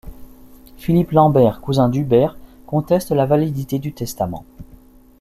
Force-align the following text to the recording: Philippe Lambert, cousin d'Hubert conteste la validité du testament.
Philippe 0.77 1.11
Lambert, 1.11 1.61
cousin 1.61 1.87
d'Hubert 1.87 2.35
conteste 2.65 3.11
la 3.11 3.27
validité 3.27 3.77
du 3.77 3.93
testament. 3.93 4.43